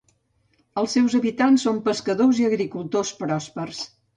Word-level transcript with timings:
Els 0.81 0.95
seus 0.97 1.17
habitants 1.19 1.67
són 1.69 1.83
pescadors 1.91 2.43
i 2.45 2.49
agricultors 2.51 3.13
pròspers. 3.25 3.89